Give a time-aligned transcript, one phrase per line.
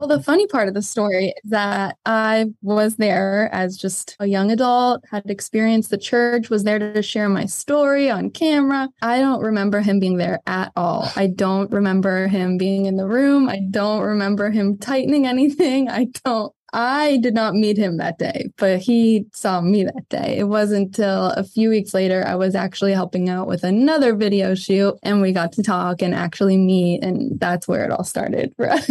[0.00, 4.26] Well, the funny part of the story is that I was there as just a
[4.26, 8.88] young adult, had experienced the church, was there to share my story on camera.
[9.02, 11.12] I don't remember him being there at all.
[11.16, 13.46] I don't remember him being in the room.
[13.46, 15.90] I don't remember him tightening anything.
[15.90, 20.38] I don't I did not meet him that day, but he saw me that day.
[20.38, 24.54] It wasn't until a few weeks later I was actually helping out with another video
[24.54, 27.02] shoot and we got to talk and actually meet.
[27.02, 28.88] And that's where it all started for us.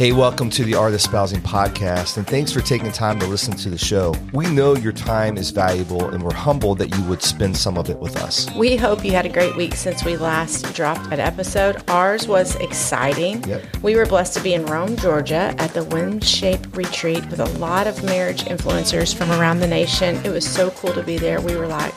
[0.00, 3.54] Hey, welcome to the Art of Spousing podcast, and thanks for taking time to listen
[3.58, 4.14] to the show.
[4.32, 7.90] We know your time is valuable, and we're humbled that you would spend some of
[7.90, 8.50] it with us.
[8.56, 11.84] We hope you had a great week since we last dropped an episode.
[11.90, 13.44] Ours was exciting.
[13.44, 13.82] Yep.
[13.82, 17.58] We were blessed to be in Rome, Georgia at the Wind Shape Retreat with a
[17.58, 20.16] lot of marriage influencers from around the nation.
[20.24, 21.42] It was so cool to be there.
[21.42, 21.92] We were like,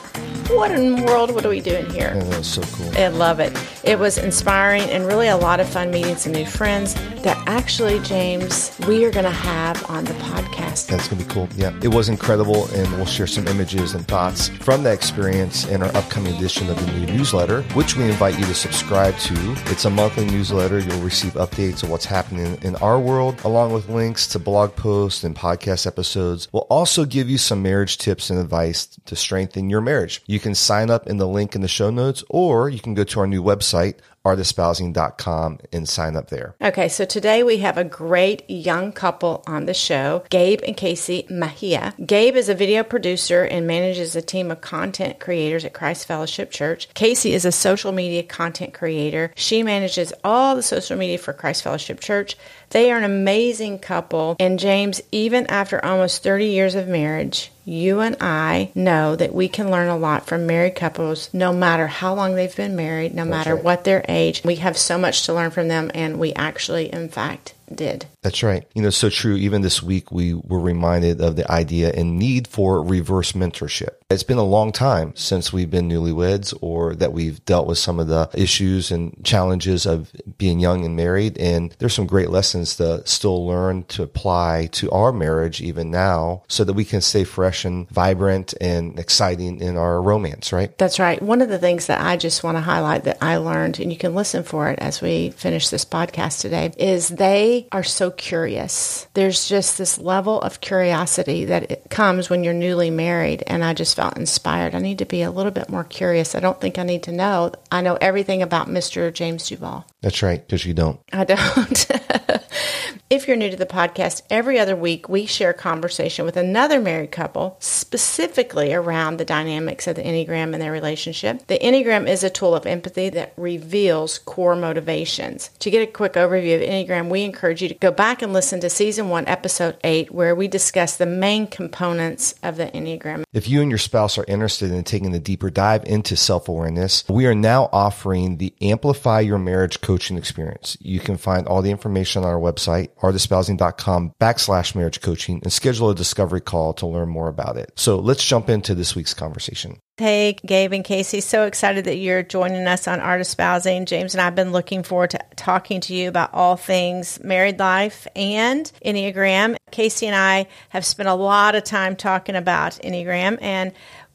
[0.50, 1.34] what in the world?
[1.34, 2.12] What are we doing here?
[2.14, 2.90] Yeah, that was so cool.
[2.98, 3.56] I love it.
[3.82, 6.92] It was inspiring and really a lot of fun meeting some new friends
[7.22, 10.88] that actually, James, we are going to have on the podcast.
[10.88, 11.48] That's going to be cool.
[11.56, 15.82] Yeah, it was incredible, and we'll share some images and thoughts from that experience in
[15.82, 19.34] our upcoming edition of the new newsletter, which we invite you to subscribe to.
[19.66, 20.78] It's a monthly newsletter.
[20.78, 25.24] You'll receive updates of what's happening in our world, along with links to blog posts
[25.24, 26.48] and podcast episodes.
[26.52, 30.22] We'll also give you some marriage tips and advice to strengthen your marriage.
[30.26, 33.04] You can sign up in the link in the show notes, or you can go
[33.04, 36.54] to our new website, artofspousing.com and sign up there.
[36.62, 41.26] Okay, so today we have a great young couple on the show, Gabe and Casey
[41.28, 41.94] Mejia.
[42.04, 46.50] Gabe is a video producer and manages a team of content creators at Christ Fellowship
[46.50, 46.92] Church.
[46.94, 49.32] Casey is a social media content creator.
[49.36, 52.36] She manages all the social media for Christ Fellowship Church.
[52.70, 54.36] They are an amazing couple.
[54.40, 59.48] And James, even after almost 30 years of marriage, you and I know that we
[59.48, 63.24] can learn a lot from married couples no matter how long they've been married, no
[63.24, 63.64] That's matter right.
[63.64, 64.42] what their age.
[64.44, 68.06] We have so much to learn from them, and we actually, in fact, did.
[68.24, 68.66] That's right.
[68.74, 69.36] You know, so true.
[69.36, 73.96] Even this week, we were reminded of the idea and need for reverse mentorship.
[74.08, 78.00] It's been a long time since we've been newlyweds or that we've dealt with some
[78.00, 81.36] of the issues and challenges of being young and married.
[81.36, 86.44] And there's some great lessons to still learn to apply to our marriage even now
[86.48, 90.76] so that we can stay fresh and vibrant and exciting in our romance, right?
[90.78, 91.20] That's right.
[91.20, 93.98] One of the things that I just want to highlight that I learned, and you
[93.98, 99.06] can listen for it as we finish this podcast today, is they are so curious.
[99.14, 103.42] There's just this level of curiosity that it comes when you're newly married.
[103.46, 104.74] And I just felt inspired.
[104.74, 106.34] I need to be a little bit more curious.
[106.34, 107.52] I don't think I need to know.
[107.70, 109.12] I know everything about Mr.
[109.12, 109.86] James Duvall.
[110.00, 111.00] That's right, because you don't.
[111.12, 111.90] I don't.
[113.10, 116.80] if you're new to the podcast, every other week we share a conversation with another
[116.80, 121.46] married couple specifically around the dynamics of the Enneagram and their relationship.
[121.46, 125.50] The Enneagram is a tool of empathy that reveals core motivations.
[125.58, 128.60] To get a quick overview of Enneagram, we encourage you to go back and listen
[128.60, 133.24] to season one, episode eight, where we discuss the main components of the Enneagram.
[133.34, 137.04] If you and your spouse are interested in taking a deeper dive into self awareness,
[137.08, 140.78] we are now offering the Amplify Your Marriage coaching experience.
[140.80, 145.90] You can find all the information on our website, artofspousing.com backslash marriage coaching, and schedule
[145.90, 147.72] a discovery call to learn more about it.
[147.76, 149.78] So let's jump into this week's conversation.
[149.96, 153.24] Hey, Gabe and Casey, so excited that you're joining us on Art.
[153.24, 157.60] James and I have been looking forward to talking to you about all things married
[157.60, 159.54] life and Enneagram.
[159.70, 163.72] Casey and I have spent a lot of time talking about Enneagram and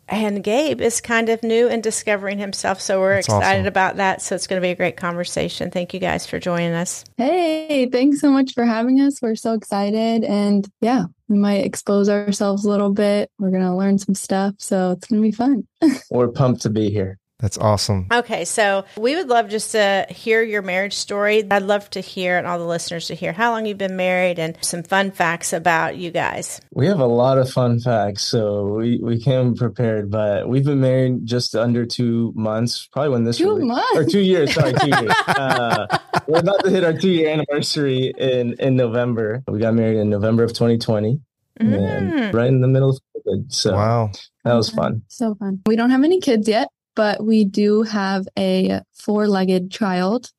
[0.10, 3.68] and Gabe is kind of new and discovering himself, so we're That's excited awesome.
[3.68, 4.22] about that.
[4.22, 5.72] So it's going to be a great conversation.
[5.72, 7.04] Thank you guys for joining us.
[7.18, 9.22] Hey, thanks so much for having us.
[9.22, 10.24] We're so excited.
[10.24, 13.32] And yeah, we might expose ourselves a little bit.
[13.40, 14.56] We're going to learn some stuff.
[14.58, 15.68] So it's going to be fun.
[16.10, 17.20] We're pumped to be here.
[17.40, 18.08] That's awesome.
[18.12, 21.42] Okay, so we would love just to hear your marriage story.
[21.50, 24.40] I'd love to hear, and all the listeners to hear how long you've been married
[24.40, 26.60] and some fun facts about you guys.
[26.74, 30.82] We have a lot of fun facts, so we, we came prepared, but we've been
[30.82, 33.96] married just under two months, probably when this Two release- months?
[33.96, 35.14] or two years, sorry, two years.
[35.30, 35.88] Uh,
[36.28, 39.42] we're about to hit our two year anniversary in, in November.
[39.48, 41.22] We got married in November of 2020
[41.62, 41.74] Mm.
[41.74, 43.52] and right in the middle of COVID.
[43.52, 44.12] So Wow.
[44.46, 45.02] that was fun.
[45.10, 45.60] So fun.
[45.66, 50.34] We don't have any kids yet, but we do have a four legged child.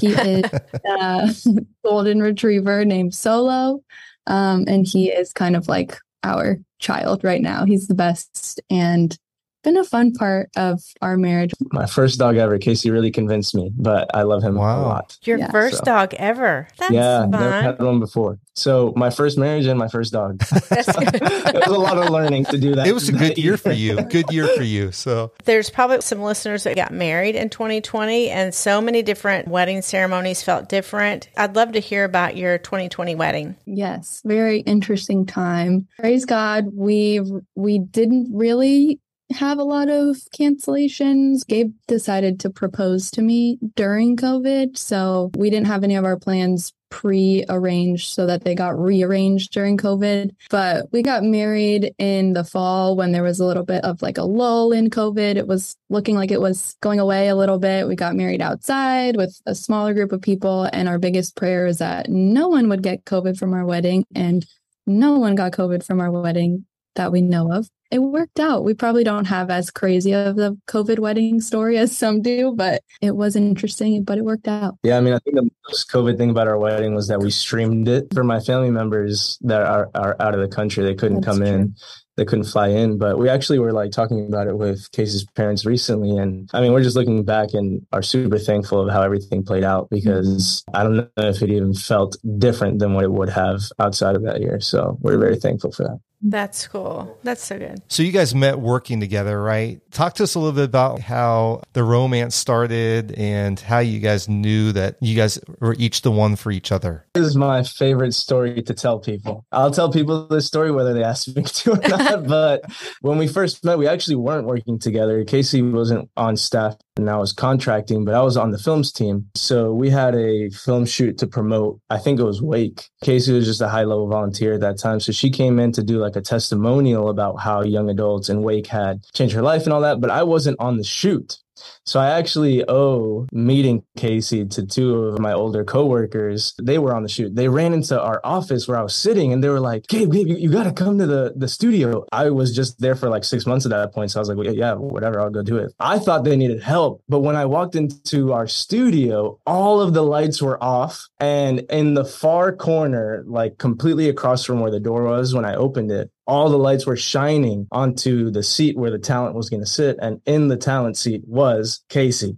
[0.00, 0.50] He is
[0.84, 1.34] a
[1.84, 3.84] golden retriever named Solo.
[4.26, 7.64] Um, and he is kind of like our child right now.
[7.64, 8.60] He's the best.
[8.68, 9.16] And
[9.62, 11.52] been a fun part of our marriage.
[11.72, 14.80] My first dog ever, Casey, really convinced me, but I love him Wow.
[14.80, 15.18] a lot.
[15.24, 15.50] Your Yeah.
[15.50, 16.68] first So- dog ever.
[16.78, 17.62] That's yeah, never fun.
[17.64, 18.38] had one before.
[18.54, 20.42] So my first marriage and my first dog.
[20.72, 22.86] It was a lot of learning to do that.
[22.86, 24.00] It was a good year for you.
[24.02, 24.92] Good year for you.
[24.92, 29.82] So There's probably some listeners that got married in 2020, and so many different wedding
[29.82, 31.28] ceremonies felt different.
[31.36, 33.56] I'd love to hear about your 2020 wedding.
[33.66, 35.86] Yes, very interesting time.
[35.98, 37.20] Praise God, we
[37.54, 39.00] we didn't really
[39.30, 41.46] have a lot of cancellations.
[41.46, 46.18] Gabe decided to propose to me during COVID, so we didn't have any of our
[46.18, 50.32] plans pre-arranged so that they got rearranged during COVID.
[50.50, 54.18] But we got married in the fall when there was a little bit of like
[54.18, 55.36] a lull in COVID.
[55.36, 57.86] It was looking like it was going away a little bit.
[57.86, 61.78] We got married outside with a smaller group of people and our biggest prayer is
[61.78, 64.44] that no one would get COVID from our wedding and
[64.86, 66.66] no one got COVID from our wedding
[66.96, 67.68] that we know of.
[67.90, 68.62] It worked out.
[68.62, 72.82] We probably don't have as crazy of the COVID wedding story as some do, but
[73.00, 74.76] it was interesting, but it worked out.
[74.84, 77.32] Yeah, I mean, I think the most COVID thing about our wedding was that we
[77.32, 80.84] streamed it for my family members that are, are out of the country.
[80.84, 81.46] They couldn't That's come true.
[81.46, 81.74] in,
[82.16, 82.98] they couldn't fly in.
[82.98, 86.16] But we actually were like talking about it with Casey's parents recently.
[86.16, 89.64] And I mean, we're just looking back and are super thankful of how everything played
[89.64, 93.60] out because I don't know if it even felt different than what it would have
[93.78, 94.60] outside of that year.
[94.60, 96.00] So we're very thankful for that.
[96.22, 97.18] That's cool.
[97.22, 97.80] That's so good.
[97.88, 99.80] So you guys met working together, right?
[99.90, 104.28] Talk to us a little bit about how the romance started and how you guys
[104.28, 107.06] knew that you guys were each the one for each other.
[107.14, 109.46] This is my favorite story to tell people.
[109.50, 111.99] I'll tell people this story whether they ask me to or not.
[112.26, 112.64] but
[113.00, 115.24] when we first met, we actually weren't working together.
[115.24, 119.26] Casey wasn't on staff and I was contracting, but I was on the films team.
[119.34, 121.80] So we had a film shoot to promote.
[121.90, 122.88] I think it was Wake.
[123.02, 125.00] Casey was just a high level volunteer at that time.
[125.00, 128.66] So she came in to do like a testimonial about how young adults in Wake
[128.66, 130.00] had changed her life and all that.
[130.00, 131.38] But I wasn't on the shoot.
[131.86, 136.54] So I actually owe meeting Casey to two of my older coworkers.
[136.62, 137.34] They were on the shoot.
[137.34, 140.28] They ran into our office where I was sitting and they were like, Gabe, Gabe,
[140.28, 142.04] you, you got to come to the, the studio.
[142.12, 144.10] I was just there for like six months at that point.
[144.10, 145.72] So I was like, well, yeah, whatever, I'll go do it.
[145.80, 147.02] I thought they needed help.
[147.08, 151.08] But when I walked into our studio, all of the lights were off.
[151.18, 155.54] And in the far corner, like completely across from where the door was when I
[155.54, 159.62] opened it, all the lights were shining onto the seat where the talent was going
[159.62, 159.96] to sit.
[160.00, 162.36] And in the talent seat was Casey.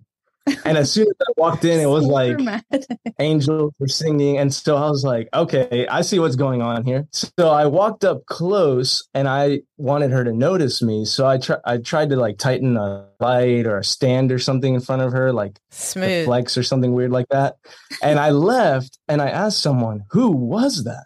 [0.65, 2.85] And as soon as I walked in, it was So like dramatic.
[3.21, 4.39] angels were singing.
[4.39, 7.07] And so I was like, okay, I see what's going on here.
[7.13, 11.05] So I walked up close and I wanted her to notice me.
[11.05, 14.75] So I, try, I tried to like tighten a light or a stand or something
[14.75, 16.25] in front of her, like Smooth.
[16.25, 17.57] flex or something weird like that.
[18.03, 21.05] And I left and I asked someone, who was that?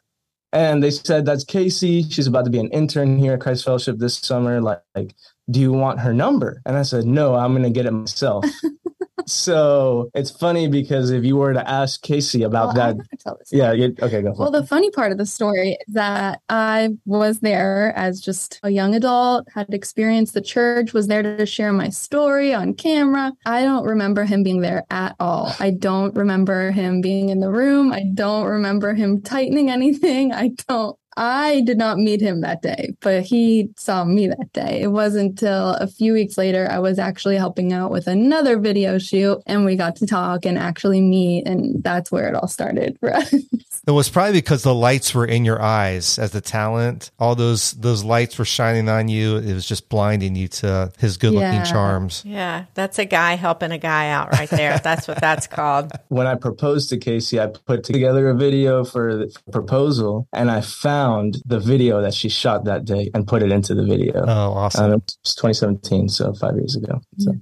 [0.53, 2.03] And they said, that's Casey.
[2.05, 4.63] She's about to be an intern here at Christ Fellowship this summer.
[4.63, 5.15] Like, like
[5.51, 6.61] do you want her number?
[6.67, 8.45] And I said, no, I'm going to get it myself.
[9.27, 13.71] so it's funny because if you were to ask Casey about Well, that, yeah,
[14.05, 14.35] okay, go.
[14.37, 14.61] Well, it.
[14.61, 18.95] the funny part of the story is that I was there as just a young
[18.95, 23.33] adult, had experienced the church, was there to share my story on camera.
[23.47, 25.53] I don't remember him being there at all.
[25.61, 27.93] I don't remember him being in the room.
[27.93, 30.33] I don't remember him tightening anything.
[30.33, 30.97] I don't.
[31.17, 34.83] I did not meet him that day, but he saw me that day.
[34.83, 38.99] It wasn't until a few weeks later I was actually helping out with another video
[38.99, 41.47] shoot and we got to talk and actually meet.
[41.47, 43.33] And that's where it all started for us.
[43.33, 47.13] It was probably because the lights were in your eyes as the talent.
[47.21, 49.37] All those those lights were shining on you.
[49.37, 51.63] It was just blinding you to his good looking Yeah.
[51.65, 52.23] charms.
[52.27, 54.79] Yeah, that's a guy helping a guy out right there.
[54.81, 55.93] That's what that's called.
[56.09, 60.61] when I proposed to Casey, I put together a video for the proposal and I
[60.63, 61.06] found
[61.45, 64.25] the video that she shot that day and put it into the video.
[64.27, 64.85] Oh, awesome!
[64.85, 67.01] Um, it was 2017, so five years ago.
[67.19, 67.33] So.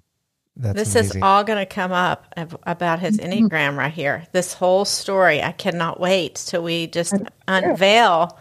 [0.57, 1.17] That's this amazing.
[1.19, 4.25] is all going to come up about his Enneagram right here.
[4.31, 5.43] This whole story.
[5.43, 7.15] I cannot wait till we just
[7.49, 8.39] unveil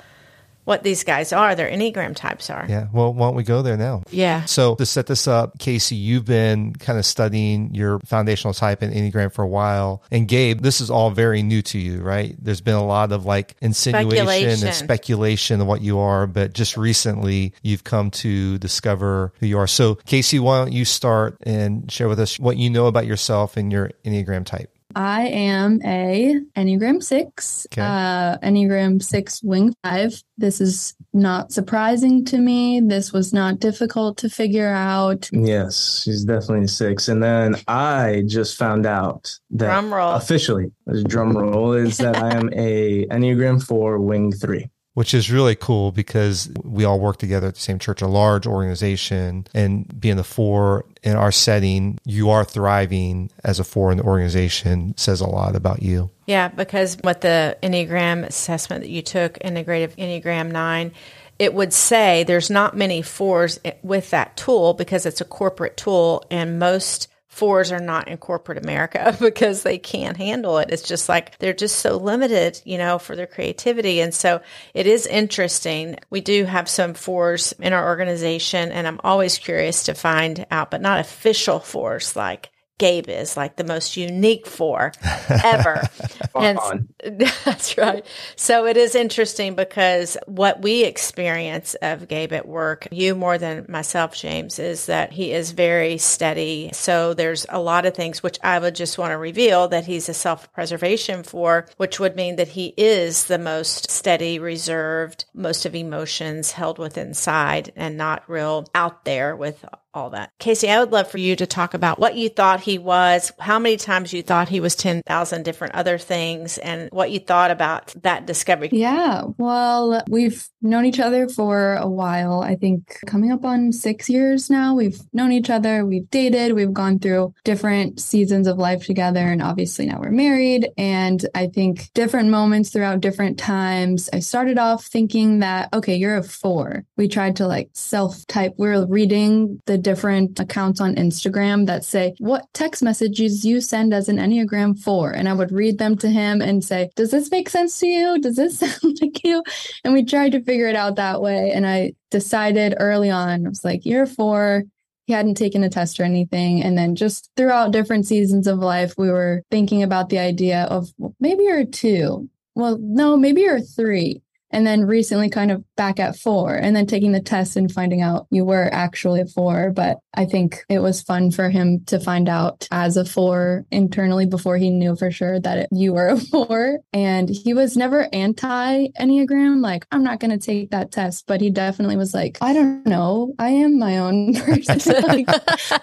[0.66, 2.66] what these guys are, their Enneagram types are.
[2.70, 2.88] yeah.
[2.94, 4.04] Well, why don't we go there now?
[4.12, 4.46] Yeah.
[4.46, 8.94] So to set this up, Casey, you've been kind of studying your foundational type and
[8.94, 10.04] Enneagram for a while.
[10.12, 12.36] And Gabe, this is all very new to you, right?
[12.40, 14.68] There's been a lot of like insinuation Speculation.
[14.68, 19.58] and speculation of what you are, but just recently you've come to discover who you
[19.58, 19.68] are.
[19.68, 23.58] So Casey, why don't you start and share with us what you know about yourself
[23.58, 24.73] and your Enneagram type?
[24.96, 27.82] I am a Enneagram 6, Okay.
[27.82, 30.22] uh, Enneagram 6 Wing 5.
[30.38, 32.80] This is not surprising to me.
[32.80, 35.30] This was not difficult to figure out.
[35.32, 37.08] Yes, she's definitely a six.
[37.08, 40.14] And then I just found out that Drum roll.
[40.14, 44.70] officially, as drum roll, is that I am a Enneagram 4 wing 3.
[44.94, 48.46] Which is really cool because we all work together at the same church, a large
[48.46, 53.98] organization, and being the four in our setting, you are thriving as a four in
[53.98, 56.10] the organization says a lot about you.
[56.28, 60.92] Yeah, because what the Enneagram assessment that you took, Integrative Enneagram 9,
[61.40, 66.24] it would say there's not many fours with that tool because it's a corporate tool
[66.30, 70.70] and most fours are not in corporate America because they can't handle it.
[70.70, 74.02] It's just like they're just so limited, you know, for their creativity.
[74.02, 74.42] And so
[74.76, 75.98] it is interesting.
[76.12, 80.70] We do have some fours in our organization, and I'm always curious to find out,
[80.70, 82.53] but not official fours like
[82.84, 84.92] Gabe is like the most unique four
[85.30, 85.88] ever.
[86.36, 86.60] and
[87.46, 88.06] that's right.
[88.36, 93.68] So it is interesting because what we experience of Gabe at work, you more than
[93.70, 96.72] myself, James, is that he is very steady.
[96.74, 100.10] So there's a lot of things which I would just want to reveal that he's
[100.10, 105.66] a self preservation for, which would mean that he is the most steady, reserved, most
[105.66, 109.64] of emotions held within inside and not real out there with
[109.94, 110.32] all that.
[110.40, 113.60] Casey, I would love for you to talk about what you thought he was, how
[113.60, 117.94] many times you thought he was 10,000 different other things, and what you thought about
[118.02, 118.70] that discovery.
[118.72, 122.42] Yeah, well, we've known each other for a while.
[122.42, 124.76] I think coming up on six years now.
[124.76, 129.42] We've known each other, we've dated, we've gone through different seasons of life together, and
[129.42, 130.70] obviously now we're married.
[130.78, 134.10] And I think different moments throughout different times.
[134.12, 136.86] I started off thinking that, okay, you're a four.
[136.98, 141.86] We tried to like self type, we we're reading the different accounts on Instagram that
[141.86, 145.12] say, What text messages you send as an Enneagram 4?
[145.12, 148.20] And I would read them to him and say, Does this make sense to you?
[148.20, 149.44] Does this sound like you?
[149.84, 151.52] And we tried to figure it out that way.
[151.52, 154.64] And I decided early on, I was like, Year four,
[155.06, 156.64] he hadn't taken a test or anything.
[156.64, 160.92] And then just throughout different seasons of life, we were thinking about the idea of
[160.98, 162.30] well, maybe you're a two.
[162.56, 164.22] Well, no, maybe you're a three
[164.54, 168.02] and then recently kind of back at four and then taking the test and finding
[168.02, 169.72] out you were actually a four.
[169.72, 174.28] But i think it was fun for him to find out as a four internally
[174.28, 176.80] before he knew for sure that it, you were a four.
[176.94, 181.26] And he was never anti enneagram like i'm not going to take that test.
[181.28, 183.34] But he definitely was like i don't know.
[183.40, 184.94] I am my own person.
[185.04, 185.28] Like,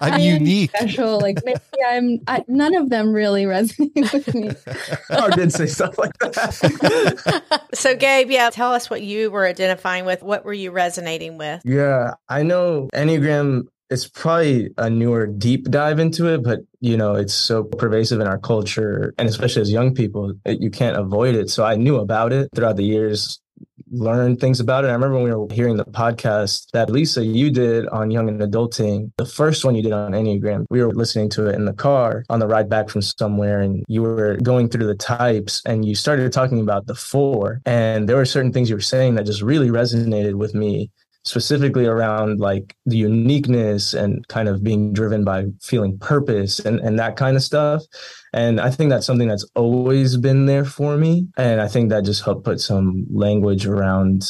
[0.01, 0.71] i'm unique.
[0.75, 1.19] special.
[1.19, 4.51] Like maybe i'm I, none of them really resonate with me.
[5.09, 7.69] I did say stuff like that.
[7.73, 10.21] So gabe yeah tell us what you were identifying with.
[10.21, 11.63] What were you resonating with?
[11.65, 17.15] Yeah, I know Enneagram is probably a newer deep dive into it, but you know,
[17.15, 21.33] it's so pervasive in our culture and especially as young people, it, you can't avoid
[21.33, 21.49] it.
[21.49, 23.40] So I knew about it throughout the years
[23.91, 24.87] learn things about it.
[24.87, 28.39] I remember when we were hearing the podcast that Lisa, you did on Young and
[28.39, 30.65] Adulting, the first one you did on Enneagram.
[30.69, 33.83] We were listening to it in the car on the ride back from somewhere, and
[33.87, 37.61] you were going through the types and you started talking about the four.
[37.65, 40.89] And there were certain things you were saying that just really resonated with me
[41.23, 46.97] specifically around like the uniqueness and kind of being driven by feeling purpose and, and
[46.99, 47.83] that kind of stuff.
[48.33, 51.27] And I think that's something that's always been there for me.
[51.37, 54.27] And I think that just helped put some language around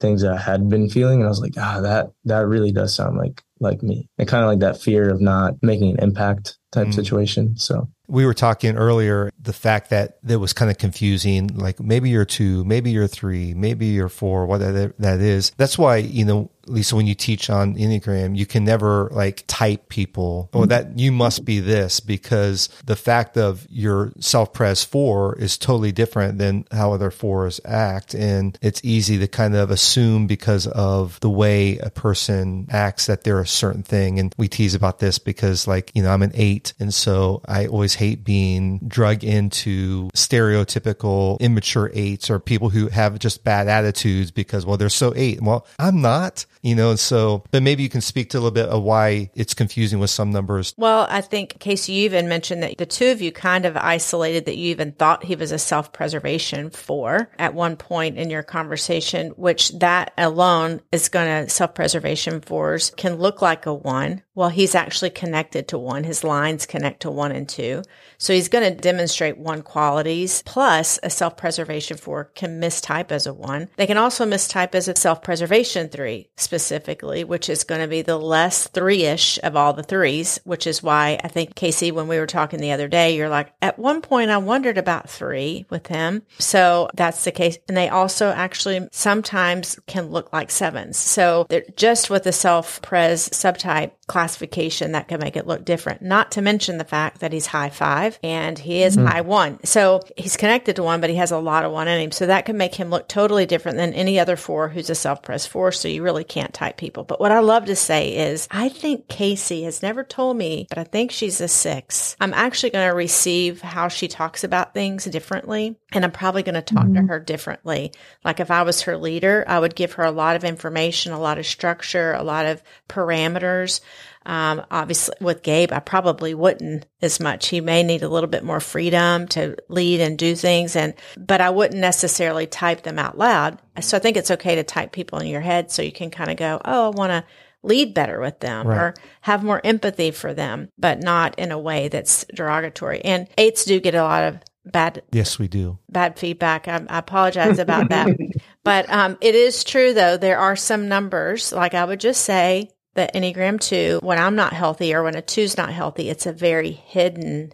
[0.00, 1.20] things that I had been feeling.
[1.20, 4.08] And I was like, ah, that that really does sound like like me.
[4.18, 6.94] And kind of like that fear of not making an impact type mm.
[6.94, 7.56] situation.
[7.56, 12.10] So we were talking earlier the fact that it was kind of confusing like maybe
[12.10, 15.52] you're two maybe you're three maybe you're four what that, that is.
[15.56, 19.88] That's why you know Lisa, when you teach on Enneagram, you can never like type
[19.88, 25.36] people oh, that you must be this because the fact of your self pres four
[25.38, 28.14] is totally different than how other fours act.
[28.14, 33.24] And it's easy to kind of assume because of the way a person acts that
[33.24, 34.18] they're a certain thing.
[34.18, 36.72] And we tease about this because like, you know, I'm an eight.
[36.78, 43.18] And so I always hate being drug into stereotypical immature eights or people who have
[43.18, 45.40] just bad attitudes because, well, they're so eight.
[45.40, 48.68] Well, I'm not you know, so, but maybe you can speak to a little bit
[48.68, 50.74] of why it's confusing with some numbers.
[50.76, 54.44] Well, I think, Casey, you even mentioned that the two of you kind of isolated
[54.44, 58.42] that you even thought he was a self preservation four at one point in your
[58.42, 64.22] conversation, which that alone is going to self preservation fours can look like a one.
[64.40, 66.02] Well, he's actually connected to one.
[66.02, 67.82] His lines connect to one and two.
[68.16, 73.26] So he's going to demonstrate one qualities plus a self preservation four can mistype as
[73.26, 73.68] a one.
[73.76, 78.00] They can also mistype as a self preservation three specifically, which is going to be
[78.00, 82.08] the less three ish of all the threes, which is why I think Casey, when
[82.08, 85.66] we were talking the other day, you're like, at one point I wondered about three
[85.68, 86.22] with him.
[86.38, 87.58] So that's the case.
[87.68, 90.96] And they also actually sometimes can look like sevens.
[90.96, 96.02] So they're just with the self pres subtype, classification that could make it look different.
[96.02, 99.06] Not to mention the fact that he's high five and he is mm-hmm.
[99.06, 99.62] high one.
[99.64, 102.10] So he's connected to one, but he has a lot of one in him.
[102.10, 105.22] So that could make him look totally different than any other four who's a self
[105.22, 105.70] pres four.
[105.70, 107.04] So you really can't type people.
[107.04, 110.78] But what I love to say is I think Casey has never told me, but
[110.78, 112.16] I think she's a six.
[112.20, 115.78] I'm actually going to receive how she talks about things differently.
[115.92, 117.06] And I'm probably going to talk mm-hmm.
[117.06, 117.92] to her differently.
[118.24, 121.20] Like if I was her leader, I would give her a lot of information, a
[121.20, 123.80] lot of structure, a lot of parameters.
[124.26, 127.48] Um, obviously with Gabe, I probably wouldn't as much.
[127.48, 130.76] He may need a little bit more freedom to lead and do things.
[130.76, 133.58] And, but I wouldn't necessarily type them out loud.
[133.80, 136.30] So I think it's okay to type people in your head so you can kind
[136.30, 137.24] of go, Oh, I want to
[137.62, 138.78] lead better with them right.
[138.78, 143.04] or have more empathy for them, but not in a way that's derogatory.
[143.04, 146.98] And eights do get a lot of bad yes we do bad feedback i, I
[146.98, 148.14] apologize about that
[148.64, 152.68] but um, it is true though there are some numbers like i would just say
[152.94, 156.26] the Enneagram 2, when I'm not healthy or when a 2 is not healthy, it's
[156.26, 157.52] a very hidden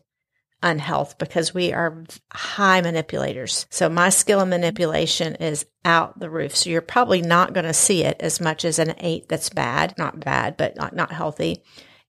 [0.63, 3.67] unhealth because we are high manipulators.
[3.71, 6.57] So my skill in manipulation is out the roof.
[6.57, 9.95] So you're probably not going to see it as much as an 8 that's bad,
[9.99, 11.63] not bad, but not, not healthy.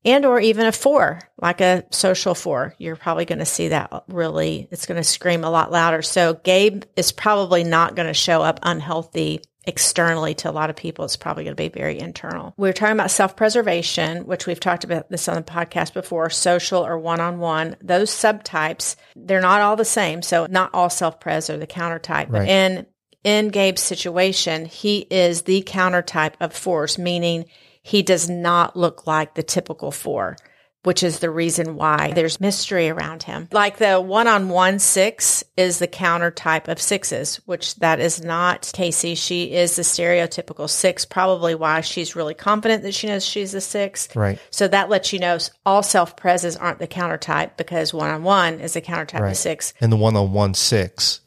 [0.06, 2.76] And or even a 4, like a social 4.
[2.78, 6.02] You're probably going to see that really it's going to scream a lot louder.
[6.02, 10.76] So Gabe is probably not going to show up unhealthy externally to a lot of
[10.76, 11.06] people.
[11.06, 12.54] It's probably going to be very internal.
[12.58, 16.86] We're talking about self preservation, which we've talked about this on the podcast before, social
[16.86, 17.76] or one on one.
[17.82, 20.22] Those subtypes, they're not all the same.
[20.22, 22.30] So not all self pres are the counter type.
[22.32, 22.40] Right.
[22.40, 22.86] But in,
[23.24, 27.46] in Gabe's situation, he is the counter type of force, meaning
[27.84, 30.38] he does not look like the typical four
[30.84, 33.48] which is the reason why there's mystery around him.
[33.52, 38.24] Like the one on one six is the counter type of sixes, which that is
[38.24, 39.16] not Casey.
[39.16, 43.62] She is the stereotypical six, probably why she's really confident that she knows she's a
[43.62, 44.16] six.
[44.16, 44.40] Right.
[44.50, 48.24] So that lets you know all self preses aren't the counter type because one on
[48.24, 49.32] one is the counter type right.
[49.32, 49.74] of six.
[49.82, 51.22] And the one on one six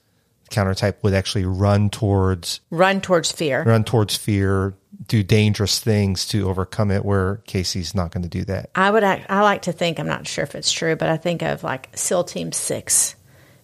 [0.51, 3.63] counter type would actually run towards run towards fear.
[3.63, 4.75] Run towards fear,
[5.11, 8.71] do dangerous things to overcome it where Casey's not going to do that.
[8.77, 11.17] I would act, I like to think I'm not sure if it's true, but I
[11.17, 13.17] think of like SEAL Team 6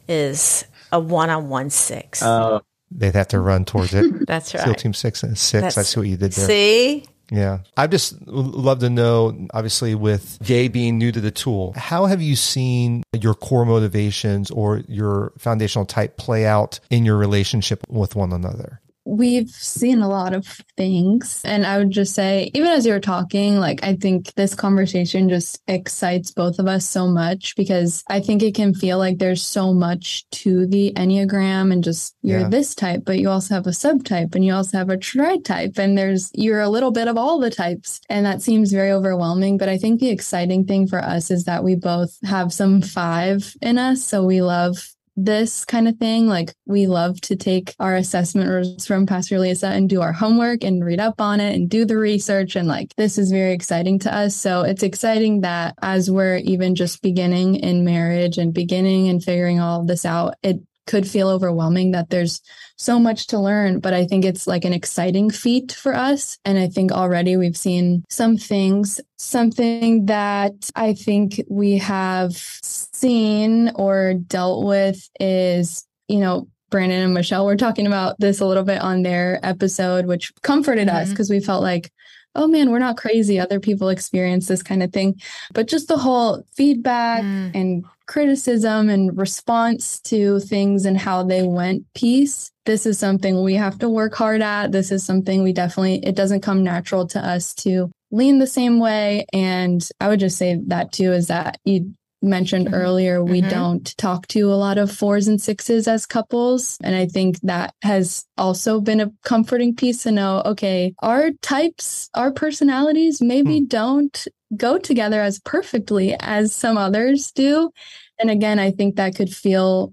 [0.08, 2.22] is a one-on-one 6.
[2.22, 2.58] Uh,
[2.90, 4.26] They'd have to run towards it.
[4.26, 4.64] That's right.
[4.64, 5.62] SEAL Team 6 and 6.
[5.62, 6.46] That's, I see what you did there.
[6.48, 7.04] See?
[7.30, 7.58] Yeah.
[7.76, 12.20] I'd just love to know, obviously, with Jay being new to the tool, how have
[12.20, 18.16] you seen your core motivations or your foundational type play out in your relationship with
[18.16, 18.80] one another?
[19.16, 21.40] We've seen a lot of things.
[21.44, 25.29] And I would just say, even as you were talking, like, I think this conversation
[25.29, 29.42] just excites both of us so much because I think it can feel like there's
[29.42, 32.48] so much to the Enneagram and just you're yeah.
[32.48, 35.79] this type, but you also have a subtype and you also have a tri type.
[35.79, 38.00] And there's, you're a little bit of all the types.
[38.09, 39.59] And that seems very overwhelming.
[39.59, 43.55] But I think the exciting thing for us is that we both have some five
[43.62, 44.05] in us.
[44.05, 46.26] So we love this kind of thing.
[46.26, 50.62] Like we love to take our assessment results from Pastor Lisa and do our homework
[50.62, 52.57] and read up on it and do the research.
[52.57, 54.37] And like this is very exciting to us.
[54.37, 59.61] So it's exciting that as we're even just beginning in marriage and beginning and figuring
[59.61, 62.40] all of this out, it could feel overwhelming that there's
[62.77, 66.38] so much to learn, but I think it's like an exciting feat for us.
[66.44, 73.70] And I think already we've seen some things, something that I think we have seen
[73.75, 78.64] or dealt with is, you know, Brandon and Michelle were talking about this a little
[78.64, 80.96] bit on their episode, which comforted mm-hmm.
[80.96, 81.92] us because we felt like,
[82.37, 83.40] oh man, we're not crazy.
[83.40, 85.20] Other people experience this kind of thing.
[85.53, 87.51] But just the whole feedback mm.
[87.55, 92.51] and criticism and response to things and how they went piece.
[92.64, 94.72] This is something we have to work hard at.
[94.72, 98.79] This is something we definitely, it doesn't come natural to us to lean the same
[98.79, 99.27] way.
[99.33, 102.74] And I would just say that too is that you mentioned mm-hmm.
[102.74, 103.50] earlier, we mm-hmm.
[103.50, 106.79] don't talk to a lot of fours and sixes as couples.
[106.83, 112.09] And I think that has also been a comforting piece to know okay, our types,
[112.14, 113.68] our personalities maybe mm.
[113.68, 114.26] don't
[114.57, 117.70] go together as perfectly as some others do.
[118.18, 119.92] And again, I think that could feel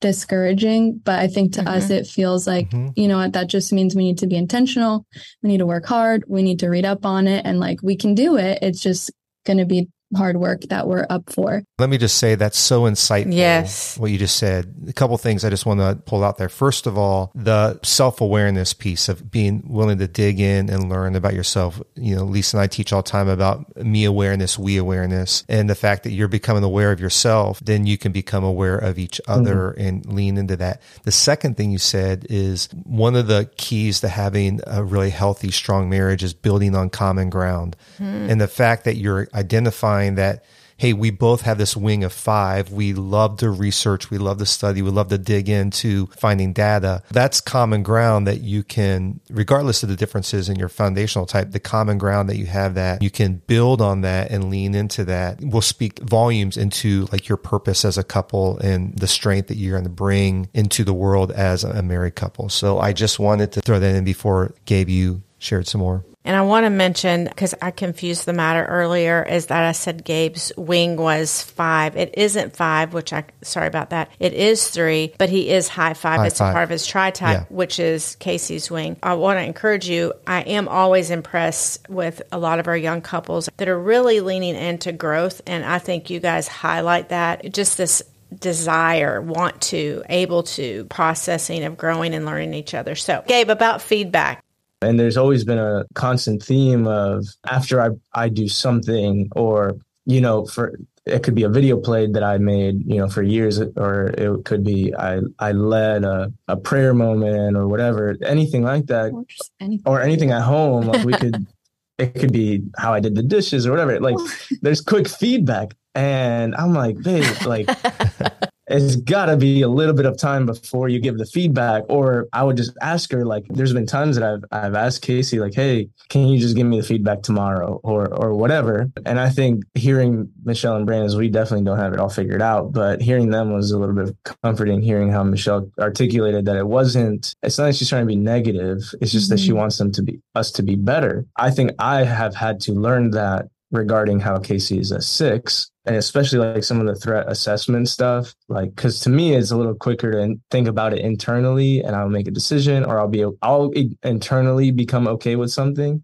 [0.00, 1.68] discouraging, but I think to mm-hmm.
[1.68, 2.88] us, it feels like, mm-hmm.
[2.96, 5.06] you know what, that just means we need to be intentional.
[5.42, 6.24] We need to work hard.
[6.26, 8.58] We need to read up on it and like we can do it.
[8.60, 9.10] It's just
[9.46, 11.62] going to be hard work that we're up for.
[11.78, 13.34] Let me just say that's so insightful.
[13.34, 13.98] Yes.
[13.98, 14.74] What you just said.
[14.88, 16.48] A couple things I just want to pull out there.
[16.48, 21.14] First of all, the self awareness piece of being willing to dig in and learn
[21.16, 21.80] about yourself.
[21.94, 25.68] You know, Lisa and I teach all the time about me awareness, we awareness, and
[25.68, 29.20] the fact that you're becoming aware of yourself, then you can become aware of each
[29.26, 29.80] other mm-hmm.
[29.80, 30.82] and lean into that.
[31.04, 35.50] The second thing you said is one of the keys to having a really healthy,
[35.50, 37.76] strong marriage is building on common ground.
[37.98, 38.30] Mm.
[38.30, 40.44] And the fact that you're identifying that
[40.82, 42.72] hey, we both have this wing of five.
[42.72, 44.10] We love to research.
[44.10, 44.82] We love to study.
[44.82, 47.04] We love to dig into finding data.
[47.12, 51.60] That's common ground that you can, regardless of the differences in your foundational type, the
[51.60, 55.40] common ground that you have that you can build on that and lean into that
[55.40, 59.74] will speak volumes into like your purpose as a couple and the strength that you're
[59.78, 62.48] going to bring into the world as a married couple.
[62.48, 66.04] So I just wanted to throw that in before Gabe you shared some more.
[66.24, 70.04] And I want to mention, because I confused the matter earlier, is that I said
[70.04, 71.96] Gabe's wing was five.
[71.96, 74.10] It isn't five, which I, sorry about that.
[74.20, 76.20] It is three, but he is high five.
[76.20, 76.50] High it's five.
[76.50, 77.56] a part of his tri type, yeah.
[77.56, 78.96] which is Casey's wing.
[79.02, 80.12] I want to encourage you.
[80.26, 84.54] I am always impressed with a lot of our young couples that are really leaning
[84.54, 85.42] into growth.
[85.46, 87.52] And I think you guys highlight that.
[87.52, 88.02] Just this
[88.38, 92.94] desire, want to, able to, processing of growing and learning each other.
[92.94, 94.42] So, Gabe, about feedback.
[94.82, 100.20] And there's always been a constant theme of after I, I do something or, you
[100.20, 103.60] know, for it could be a video played that I made, you know, for years,
[103.60, 108.86] or it could be I I led a, a prayer moment or whatever, anything like
[108.86, 109.24] that, or,
[109.60, 109.82] anything.
[109.86, 110.86] or anything at home.
[110.86, 111.46] Like we could,
[111.98, 113.98] it could be how I did the dishes or whatever.
[113.98, 114.16] Like
[114.62, 117.68] there's quick feedback, and I'm like, babe, like
[118.72, 122.28] it's got to be a little bit of time before you give the feedback or
[122.32, 125.54] i would just ask her like there's been times that i've i've asked casey like
[125.54, 129.64] hey can you just give me the feedback tomorrow or or whatever and i think
[129.74, 133.52] hearing michelle and brandon's we definitely don't have it all figured out but hearing them
[133.52, 137.76] was a little bit comforting hearing how michelle articulated that it wasn't it's not that
[137.76, 139.34] she's trying to be negative it's just mm-hmm.
[139.34, 139.58] that she mm-hmm.
[139.58, 143.10] wants them to be us to be better i think i have had to learn
[143.10, 147.88] that regarding how casey is a six and especially like some of the threat assessment
[147.88, 151.96] stuff like because to me it's a little quicker to think about it internally and
[151.96, 156.02] i'll make a decision or i'll be i'll internally become okay with something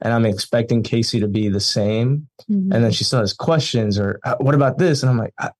[0.00, 2.72] and i'm expecting casey to be the same mm-hmm.
[2.72, 5.50] and then she still has questions or uh, what about this and i'm like I,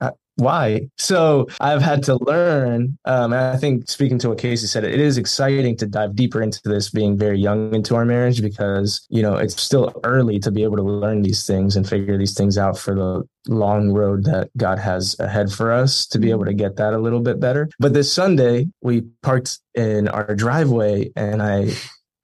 [0.00, 0.10] I,
[0.40, 0.88] why?
[0.96, 2.98] So I've had to learn.
[3.04, 6.42] Um, and I think speaking to what Casey said, it is exciting to dive deeper
[6.42, 10.50] into this being very young into our marriage because, you know, it's still early to
[10.50, 14.24] be able to learn these things and figure these things out for the long road
[14.24, 17.40] that God has ahead for us to be able to get that a little bit
[17.40, 17.68] better.
[17.78, 21.70] But this Sunday, we parked in our driveway and I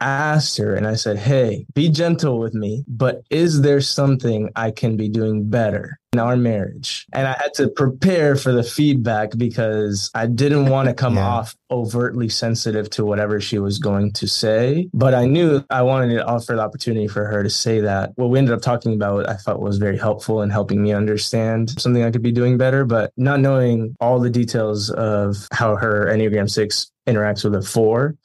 [0.00, 4.70] asked her and I said, Hey, be gentle with me, but is there something I
[4.70, 7.06] can be doing better in our marriage?
[7.12, 11.26] And I had to prepare for the feedback because I didn't want to come yeah.
[11.26, 14.88] off overtly sensitive to whatever she was going to say.
[14.94, 18.12] But I knew I wanted to offer the opportunity for her to say that.
[18.16, 21.78] What we ended up talking about, I thought was very helpful in helping me understand
[21.80, 26.06] something I could be doing better, but not knowing all the details of how her
[26.06, 28.16] Enneagram 6 interacts with a four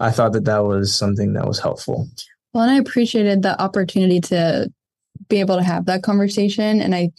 [0.00, 2.08] I thought that that was something that was helpful.
[2.52, 4.72] Well, and I appreciated the opportunity to
[5.28, 6.80] be able to have that conversation.
[6.80, 7.12] And I,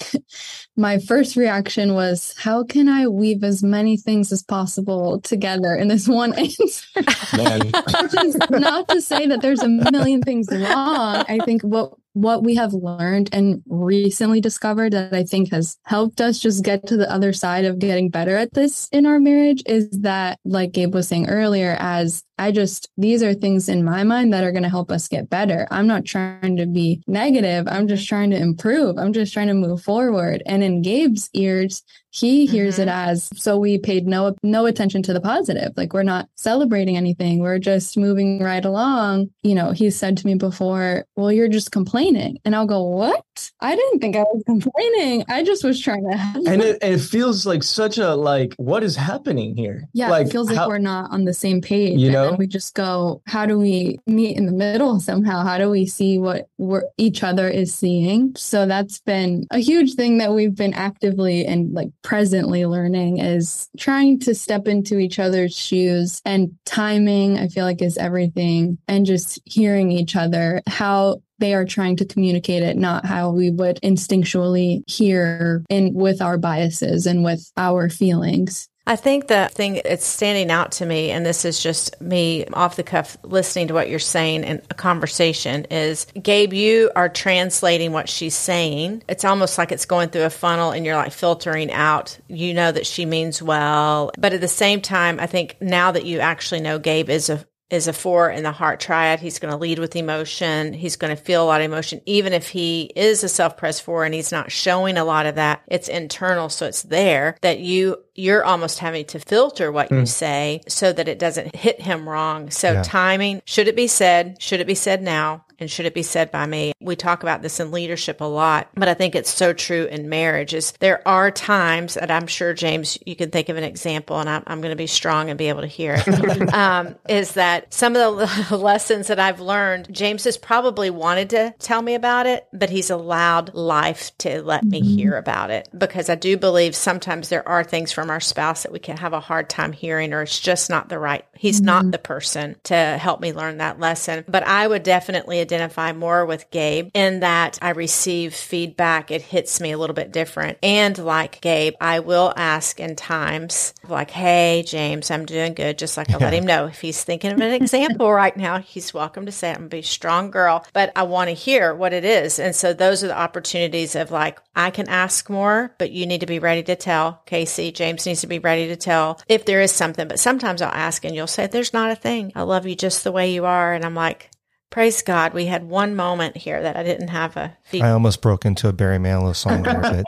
[0.77, 5.87] my first reaction was, how can I weave as many things as possible together in
[5.87, 6.85] this one answer?
[6.95, 11.25] Which is not to say that there's a million things wrong.
[11.27, 16.19] I think what what we have learned and recently discovered that I think has helped
[16.19, 19.61] us just get to the other side of getting better at this in our marriage
[19.67, 24.03] is that, like Gabe was saying earlier, as I just, these are things in my
[24.03, 25.67] mind that are going to help us get better.
[25.69, 27.67] I'm not trying to be negative.
[27.67, 28.97] I'm just trying to improve.
[28.97, 30.41] I'm just trying to move forward.
[30.47, 31.81] And in Gabe's ears,
[32.17, 32.83] he hears mm-hmm.
[32.83, 35.73] it as so we paid no no attention to the positive.
[35.77, 37.39] Like we're not celebrating anything.
[37.39, 39.29] We're just moving right along.
[39.43, 42.39] You know he said to me before well you're just complaining.
[42.43, 43.23] And i'll go what?
[43.61, 45.25] I didn't think i was complaining.
[45.29, 48.95] I just was trying to and it, it, feels like such a like what is
[48.95, 49.87] happening here?
[49.93, 51.99] Yeah like it feels like we're not on the same page.
[51.99, 52.31] You know?
[52.33, 55.43] we just go how do we meet in the middle somehow?
[55.43, 58.35] How do we see what we're each other is seeing?
[58.35, 63.67] So that's been a huge thing that we've been actively and like presently learning is
[63.77, 68.77] trying to step into each other's shoes and timing, I feel like is everything.
[68.87, 73.49] And just hearing each other, how they are trying to communicate it, not how we
[73.49, 78.69] would instinctually hear in with our biases and with our feelings.
[78.87, 82.77] I think the thing that's standing out to me, and this is just me off
[82.77, 87.91] the cuff listening to what you're saying in a conversation, is Gabe, you are translating
[87.91, 89.03] what she's saying.
[89.09, 92.17] It's almost like it's going through a funnel and you're like filtering out.
[92.29, 94.11] You know that she means well.
[94.17, 97.45] But at the same time, I think now that you actually know Gabe is a
[97.69, 99.19] is a four in the heart triad.
[99.19, 100.73] He's going to lead with emotion.
[100.73, 102.01] He's going to feel a lot of emotion.
[102.05, 105.61] Even if he is a self-pressed four and he's not showing a lot of that,
[105.67, 106.47] it's internal.
[106.49, 109.95] So it's there that you, you're almost having to filter what mm.
[109.95, 110.05] you hmm.
[110.05, 112.51] say so that it doesn't hit him wrong.
[112.51, 112.83] So yeah.
[112.83, 114.41] timing, should it be said?
[114.41, 115.43] Should it be said now?
[115.59, 116.73] And should it be said by me?
[116.79, 120.09] We talk about this in leadership a lot, but I think it's so true in
[120.09, 124.19] marriage is there are times that I'm sure James, you can think of an example
[124.19, 126.53] and I'm, I'm going to be strong and be able to hear it.
[126.53, 131.53] um, is that some of the lessons that I've learned, James has probably wanted to
[131.59, 134.97] tell me about it, but he's allowed life to let me mm-hmm.
[134.97, 138.71] hear about it because I do believe sometimes there are things from our spouse that
[138.71, 141.65] we can have a hard time hearing or it's just not the right, he's mm-hmm.
[141.65, 144.23] not the person to help me learn that lesson.
[144.27, 149.11] But I would definitely identify more with Gabe in that I receive feedback.
[149.11, 150.57] It hits me a little bit different.
[150.61, 155.77] And like Gabe, I will ask in times like, Hey, James, I'm doing good.
[155.77, 158.93] Just like I let him know if he's thinking of an example right now, he's
[158.93, 161.73] welcome to say, I'm going to be a strong girl, but I want to hear
[161.73, 162.39] what it is.
[162.39, 166.21] And so those are the opportunities of like, I can ask more, but you need
[166.21, 167.21] to be ready to tell.
[167.25, 170.07] Casey, James needs to be ready to tell if there is something.
[170.07, 172.31] But sometimes I'll ask and you'll say, There's not a thing.
[172.35, 173.73] I love you just the way you are.
[173.73, 174.29] And I'm like,
[174.69, 177.55] Praise God, we had one moment here that I didn't have a.
[177.63, 177.81] Feed.
[177.81, 180.05] I almost broke into a Barry Manilow song there, but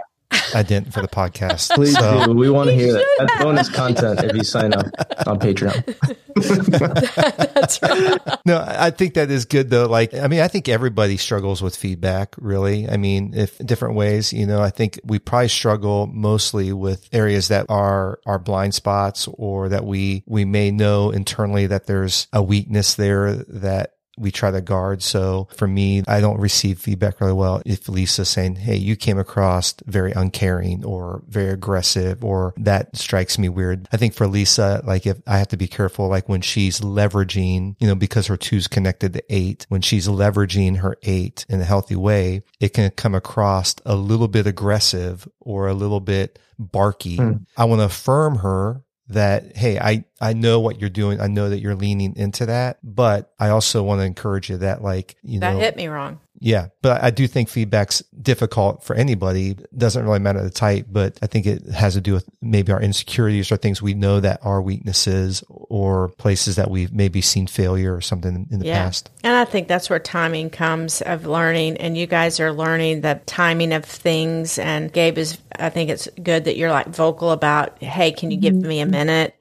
[0.54, 1.70] I didn't for the podcast.
[1.76, 2.26] Please so.
[2.26, 2.34] do.
[2.34, 3.06] We want to hear that.
[3.18, 4.86] That's bonus content if you sign up
[5.26, 5.86] on Patreon.
[7.54, 8.20] That's right.
[8.46, 9.88] No, I think that is good though.
[9.88, 12.88] Like, I mean, I think everybody struggles with feedback, really.
[12.90, 17.50] I mean, if different ways, you know, I think we probably struggle mostly with areas
[17.50, 22.42] that are our blind spots or that we, we may know internally that there's a
[22.42, 25.02] weakness there that we try to guard.
[25.02, 29.18] So for me, I don't receive feedback really well if Lisa's saying, Hey, you came
[29.18, 33.88] across very uncaring or very aggressive or that strikes me weird.
[33.92, 37.76] I think for Lisa, like if I have to be careful, like when she's leveraging,
[37.80, 41.66] you know, because her two's connected to eight, when she's leveraging her eight in a
[41.66, 47.18] healthy way, it can come across a little bit aggressive or a little bit barky.
[47.18, 47.46] Mm.
[47.58, 51.20] I want to affirm her that, Hey, I, I know what you're doing.
[51.20, 54.82] I know that you're leaning into that, but I also want to encourage you that
[54.82, 56.20] like, you that know, that hit me wrong.
[56.40, 56.68] Yeah.
[56.82, 59.52] But I do think feedback's difficult for anybody.
[59.52, 62.72] It doesn't really matter the type, but I think it has to do with maybe
[62.72, 67.48] our insecurities or things we know that are weaknesses or places that we've maybe seen
[67.48, 68.84] failure or something in the yeah.
[68.84, 69.10] past.
[69.24, 71.78] And I think that's where timing comes of learning.
[71.78, 74.58] And you guys are learning the timing of things.
[74.58, 78.38] And Gabe is, I think it's good that you're like vocal about, Hey, can you
[78.38, 78.68] give mm-hmm.
[78.68, 79.36] me a minute?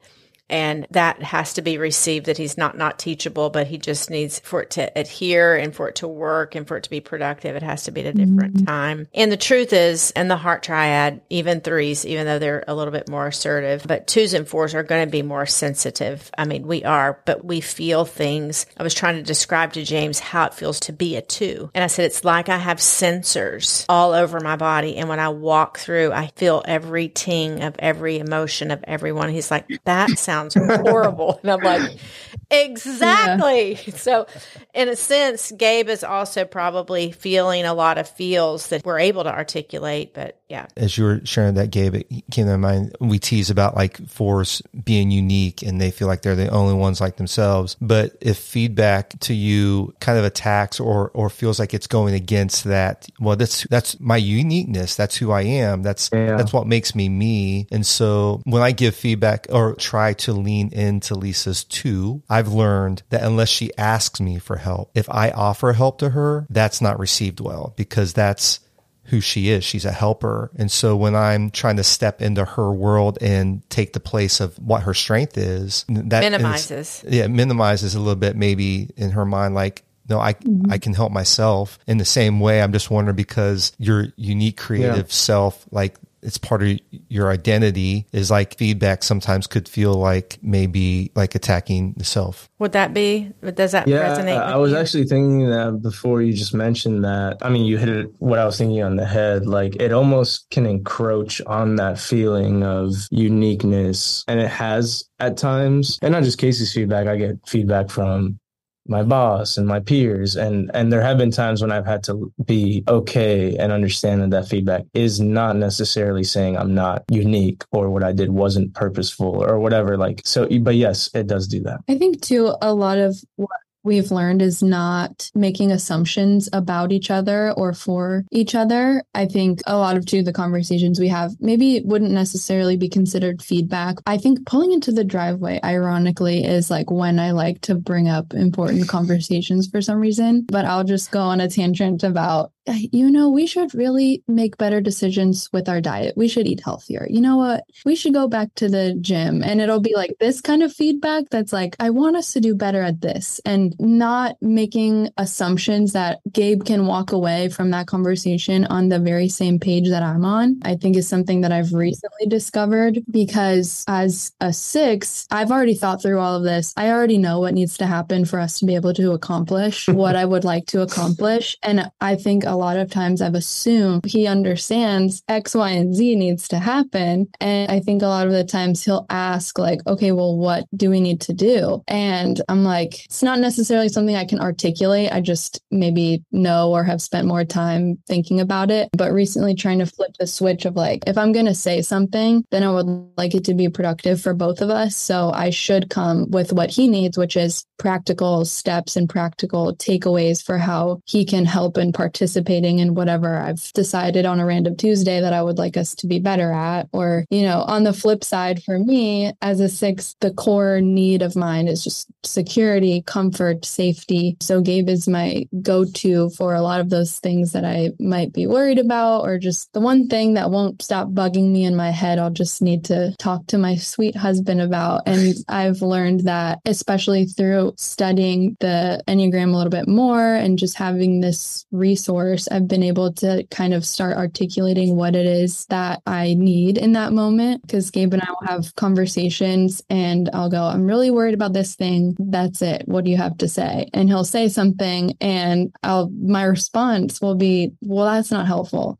[0.49, 4.39] And that has to be received that he's not not teachable but he just needs
[4.39, 7.55] for it to adhere and for it to work and for it to be productive.
[7.55, 8.65] It has to be at a different mm-hmm.
[8.65, 9.07] time.
[9.13, 12.91] And the truth is and the heart triad even threes even though they're a little
[12.91, 16.31] bit more assertive but twos and fours are going to be more sensitive.
[16.37, 18.65] I mean we are but we feel things.
[18.77, 21.69] I was trying to describe to james how it feels to be a two.
[21.73, 25.29] And i said it's like i have sensors all over my body and when i
[25.29, 29.29] walk through i feel every ting of every emotion of everyone.
[29.29, 31.39] He's like that sounds sounds horrible.
[31.41, 31.97] and I'm like,
[32.51, 33.73] exactly.
[33.73, 33.95] Yeah.
[33.95, 34.27] So,
[34.73, 39.23] in a sense, Gabe is also probably feeling a lot of feels that we're able
[39.23, 40.13] to articulate.
[40.13, 40.65] But yeah.
[40.75, 42.95] As you were sharing that, Gabe, it came to mind.
[42.99, 46.99] We tease about like force being unique and they feel like they're the only ones
[46.99, 47.77] like themselves.
[47.79, 52.63] But if feedback to you kind of attacks or, or feels like it's going against
[52.63, 54.95] that, well, that's, that's my uniqueness.
[54.95, 55.83] That's who I am.
[55.83, 56.35] That's, yeah.
[56.35, 57.67] that's what makes me me.
[57.71, 63.03] And so when I give feedback or try to lean into Lisa's two, I've learned
[63.11, 66.97] that unless she asks me for help, if I offer help to her, that's not
[66.97, 68.61] received well because that's
[69.09, 69.63] who she is.
[69.63, 70.51] She's a helper.
[70.55, 74.57] And so when I'm trying to step into her world and take the place of
[74.59, 77.03] what her strength is, that minimizes.
[77.07, 80.71] Yeah, minimizes a little bit maybe in her mind, like, no, I mm-hmm.
[80.71, 82.61] I can help myself in the same way.
[82.61, 85.13] I'm just wondering because your unique creative yeah.
[85.13, 91.11] self, like it's part of your identity is like feedback sometimes could feel like maybe
[91.15, 92.49] like attacking the self.
[92.59, 93.31] Would that be?
[93.53, 94.41] Does that yeah, resonate?
[94.41, 94.77] I was you?
[94.77, 97.37] actually thinking that before you just mentioned that.
[97.41, 99.45] I mean, you hit it what I was thinking on the head.
[99.45, 104.23] Like it almost can encroach on that feeling of uniqueness.
[104.27, 107.07] And it has at times, and not just Casey's feedback.
[107.07, 108.39] I get feedback from
[108.87, 110.35] my boss and my peers.
[110.35, 114.29] And and there have been times when I've had to be okay and understand that
[114.31, 119.43] that feedback is not necessarily saying I'm not unique or what I did wasn't purposeful
[119.43, 121.81] or whatever like so but yes it does do that.
[121.87, 123.49] I think too a lot of what
[123.83, 129.03] we've learned is not making assumptions about each other or for each other.
[129.13, 133.41] I think a lot of too the conversations we have maybe wouldn't necessarily be considered
[133.41, 133.97] feedback.
[134.05, 138.33] I think pulling into the driveway, ironically, is like when I like to bring up
[138.33, 140.45] important conversations for some reason.
[140.47, 144.57] But I'll just go on a tangent about uh, you know, we should really make
[144.57, 146.15] better decisions with our diet.
[146.15, 147.07] We should eat healthier.
[147.09, 147.63] You know what?
[147.83, 149.43] We should go back to the gym.
[149.43, 152.53] And it'll be like this kind of feedback that's like, I want us to do
[152.53, 158.65] better at this and not making assumptions that Gabe can walk away from that conversation
[158.65, 160.59] on the very same page that I'm on.
[160.63, 166.01] I think is something that I've recently discovered because as a six, I've already thought
[166.01, 166.73] through all of this.
[166.77, 170.15] I already know what needs to happen for us to be able to accomplish what
[170.15, 171.57] I would like to accomplish.
[171.63, 176.15] And I think a lot of times I've assumed he understands X, Y, and Z
[176.15, 177.27] needs to happen.
[177.39, 180.89] And I think a lot of the times he'll ask, like, okay, well, what do
[180.89, 181.83] we need to do?
[181.87, 185.11] And I'm like, it's not necessarily something I can articulate.
[185.11, 188.89] I just maybe know or have spent more time thinking about it.
[188.97, 192.45] But recently trying to flip the switch of like, if I'm going to say something,
[192.51, 194.95] then I would like it to be productive for both of us.
[194.95, 200.43] So I should come with what he needs, which is practical steps and practical takeaways
[200.43, 205.21] for how he can help in participating in whatever I've decided on a random Tuesday
[205.21, 206.87] that I would like us to be better at.
[206.91, 211.21] Or, you know, on the flip side, for me as a six, the core need
[211.21, 214.37] of mine is just security, comfort, safety.
[214.41, 218.33] So Gabe is my go to for a lot of those things that I might
[218.33, 221.91] be worried about, or just the one thing that won't stop bugging me in my
[221.91, 222.19] head.
[222.19, 225.03] I'll just need to talk to my sweet husband about.
[225.05, 230.77] And I've learned that, especially through studying the Enneagram a little bit more and just
[230.77, 236.01] having this resource I've been able to kind of start articulating what it is that
[236.05, 237.61] I need in that moment.
[237.61, 241.75] Because Gabe and I will have conversations and I'll go, I'm really worried about this
[241.75, 242.15] thing.
[242.19, 242.83] That's it.
[242.85, 243.89] What do you have to say?
[243.93, 248.97] And he'll say something and I'll, my response will be, well, that's not helpful.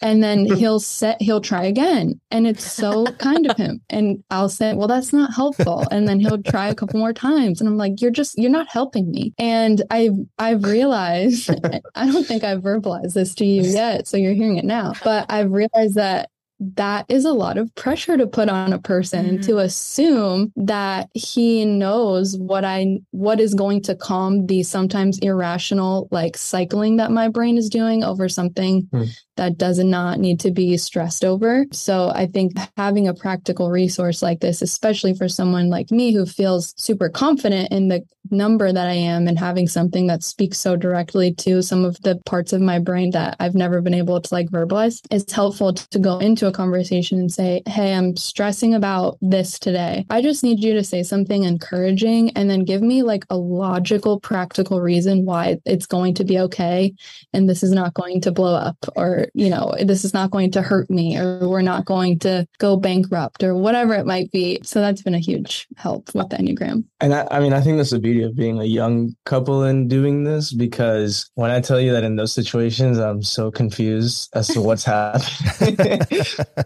[0.00, 2.20] And then he'll set, he'll try again.
[2.30, 3.80] And it's so kind of him.
[3.90, 5.84] And I'll say, well, that's not helpful.
[5.90, 7.60] And then he'll try a couple more times.
[7.60, 9.32] And I'm like, you're just, you're not helping me.
[9.38, 11.50] And I've, I've realized,
[11.94, 14.08] I don't think I've verbalized this to you yet.
[14.08, 14.94] So you're hearing it now.
[15.04, 16.30] But I've realized that
[16.76, 19.42] that is a lot of pressure to put on a person mm-hmm.
[19.42, 26.08] to assume that he knows what I what is going to calm the sometimes irrational
[26.10, 29.08] like cycling that my brain is doing over something mm.
[29.36, 31.66] that does not need to be stressed over.
[31.72, 36.26] So I think having a practical resource like this, especially for someone like me who
[36.26, 40.76] feels super confident in the number that I am and having something that speaks so
[40.76, 44.34] directly to some of the parts of my brain that I've never been able to
[44.34, 49.18] like verbalize, it's helpful to go into a conversation and say, Hey, I'm stressing about
[49.20, 50.06] this today.
[50.10, 54.20] I just need you to say something encouraging and then give me like a logical,
[54.20, 56.94] practical reason why it's going to be okay.
[57.32, 60.50] And this is not going to blow up or, you know, this is not going
[60.52, 64.60] to hurt me or we're not going to go bankrupt or whatever it might be.
[64.62, 66.84] So that's been a huge help with the Enneagram.
[67.00, 69.88] And I, I mean, I think that's the beauty of being a young couple and
[69.88, 74.48] doing this because when I tell you that in those situations, I'm so confused as
[74.48, 76.00] to what's happening.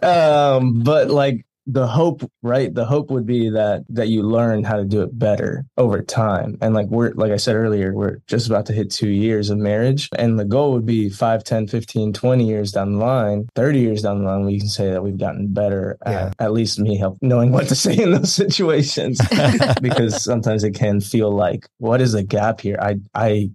[0.02, 2.72] Um, but like the hope, right?
[2.72, 6.56] The hope would be that that you learn how to do it better over time.
[6.60, 9.58] And like we're like I said earlier, we're just about to hit 2 years of
[9.58, 13.80] marriage and the goal would be 5, 10, 15, 20 years down the line, 30
[13.80, 16.26] years down the line we can say that we've gotten better yeah.
[16.26, 19.20] at, at least me help knowing what to say in those situations
[19.82, 22.78] because sometimes it can feel like what is the gap here?
[22.80, 23.50] I I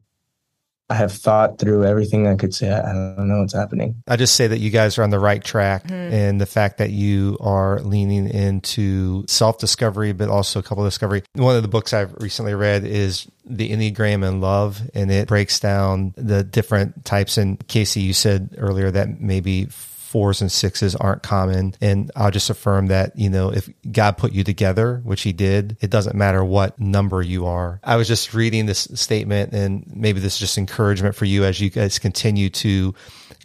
[0.91, 2.69] I have thought through everything I could say.
[2.69, 4.04] I don't know what's happening.
[4.10, 5.93] I just say that you guys are on the right track mm-hmm.
[5.93, 10.91] and the fact that you are leaning into self discovery, but also a couple of
[10.91, 11.23] discovery.
[11.34, 15.62] One of the books I've recently read is the Enneagram and Love, and it breaks
[15.62, 17.38] down the different types.
[17.38, 19.69] And Casey, you said earlier that maybe
[20.12, 21.74] fours and sixes aren't common.
[21.80, 25.78] And I'll just affirm that, you know, if God put you together, which he did,
[25.80, 27.80] it doesn't matter what number you are.
[27.82, 31.62] I was just reading this statement and maybe this is just encouragement for you as
[31.62, 32.93] you guys continue to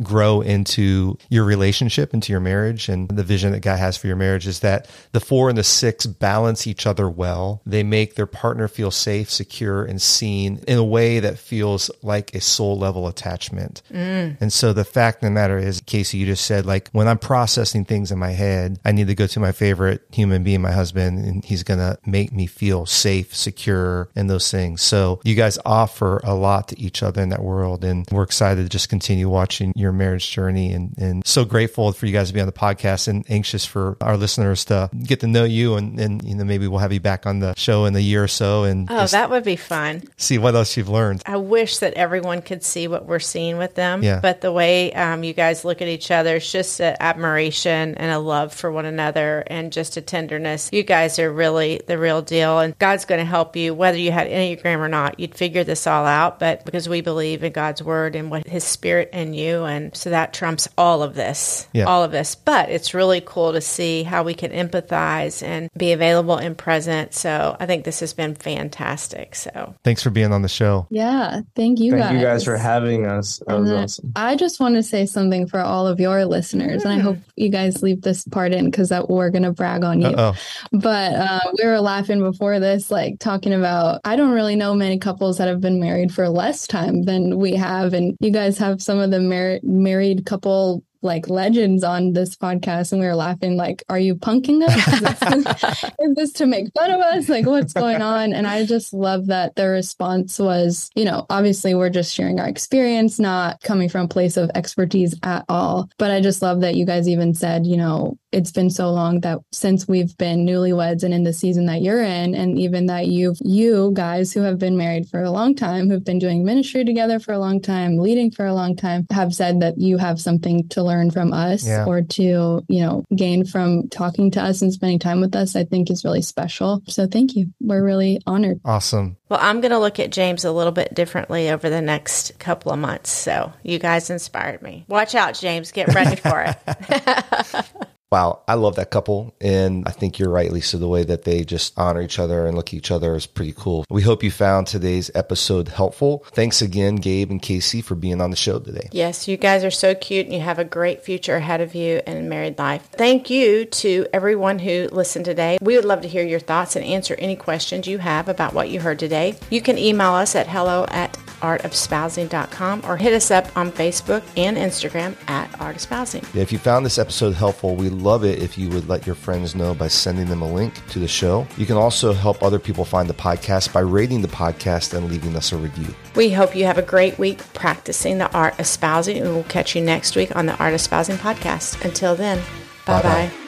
[0.02, 2.88] grow into your relationship, into your marriage.
[2.88, 5.64] And the vision that God has for your marriage is that the four and the
[5.64, 7.62] six balance each other well.
[7.66, 12.34] They make their partner feel safe, secure, and seen in a way that feels like
[12.34, 13.82] a soul level attachment.
[13.92, 14.36] Mm.
[14.40, 17.18] And so the fact of the matter is, Casey, you just said, like when I'm
[17.18, 20.72] processing things in my head, I need to go to my favorite human being, my
[20.72, 24.82] husband, and he's going to make me feel safe, secure, and those things.
[24.82, 27.84] So you guys offer a lot to each other in that world.
[27.84, 32.06] And we're excited to just continue watching your marriage journey and, and so grateful for
[32.06, 35.26] you guys to be on the podcast and anxious for our listeners to get to
[35.26, 35.74] know you.
[35.76, 38.24] And, and you know, maybe we'll have you back on the show in a year
[38.24, 40.02] or so and Oh, that would be fun.
[40.16, 41.22] see what else you've learned.
[41.26, 44.02] I wish that everyone could see what we're seeing with them.
[44.02, 44.20] Yeah.
[44.20, 48.10] But the way um, you guys look at each other, it's just an admiration and
[48.12, 50.70] a love for one another and just a tenderness.
[50.72, 52.60] You guys are really the real deal.
[52.60, 55.18] And God's going to help you, whether you had Enneagram or not.
[55.20, 56.38] You'd figure this all out.
[56.38, 59.64] But because we believe in God's word and what his spirit in you.
[59.64, 61.66] And so that trumps all of this.
[61.72, 61.84] Yeah.
[61.84, 62.34] All of this.
[62.34, 67.14] But it's really cool to see how we can empathize and be available and present.
[67.14, 69.34] So I think this has been fantastic.
[69.34, 70.86] So Thanks for being on the show.
[70.90, 71.40] Yeah.
[71.54, 72.12] Thank you Thank guys.
[72.14, 73.38] you guys for having us.
[73.46, 74.12] That And was awesome.
[74.16, 77.48] I just want to say something for all of your listeners, and I hope you
[77.48, 80.08] guys leave this part in because that we're gonna brag on you.
[80.08, 80.38] Uh oh.
[80.72, 84.00] But uh, we were laughing before this, like talking about.
[84.04, 87.54] I don't really know many couples that have been married for less time than we
[87.54, 92.36] have, and you guys have some of the mar- married couple like legends on this
[92.36, 94.92] podcast, and we were laughing like, "Are you punking us?
[94.92, 97.28] Is this, is this to make fun of us?
[97.28, 101.74] Like, what's going on?" And I just love that the response was, you know, obviously
[101.74, 105.88] we're just sharing our experience, not coming from a place of expertise at all.
[105.98, 109.20] But I just love that you guys even said, you know, it's been so long
[109.20, 113.06] that since we've been newlyweds and in the season that you're in, and even that
[113.06, 116.84] you've you guys who have been married for a long time, who've been doing ministry
[116.84, 120.20] together for a long time, leading for a long time, have said that you have
[120.20, 121.84] something to learn from us Yeah.
[121.86, 122.22] or to,
[122.68, 126.04] you know, gain from talking to us and spending time with us, I think is
[126.04, 126.82] really special.
[126.88, 127.52] So thank you.
[127.60, 128.60] We're really honored.
[128.64, 129.16] Awesome.
[129.28, 132.72] Well, I'm going to look at James a little bit differently over the next couple
[132.72, 133.10] of months.
[133.10, 134.84] So you guys inspired me.
[134.88, 135.72] Watch out, James.
[135.72, 137.66] Get ready for it.
[138.12, 139.34] Wow, I love that couple.
[139.40, 140.78] And I think you're right, Lisa.
[140.78, 143.52] The way that they just honor each other and look at each other is pretty
[143.56, 143.84] cool.
[143.90, 146.24] We hope you found today's episode helpful.
[146.32, 148.88] Thanks again, Gabe and Casey, for being on the show today.
[148.92, 152.00] yes, you guys are so cute and you have a great future ahead of you
[152.06, 152.88] in married life.
[152.92, 155.58] Thank you to everyone who listened today.
[155.60, 158.70] We would love to hear your thoughts and answer any questions you have about what
[158.70, 159.34] you heard today.
[159.50, 164.56] You can email us at hello at artofspousing.com or hit us up on Facebook and
[164.56, 166.22] Instagram at artofspousing.
[166.34, 169.14] Yeah, if you found this episode helpful, we love it if you would let your
[169.14, 171.46] friends know by sending them a link to the show.
[171.56, 175.34] You can also help other people find the podcast by rating the podcast and leaving
[175.36, 175.94] us a review.
[176.14, 179.74] We hope you have a great week practicing the art of spousing, and we'll catch
[179.74, 181.84] you next week on the Art of Spousing podcast.
[181.84, 182.38] Until then,
[182.84, 183.26] bye Bye-bye.
[183.28, 183.45] bye.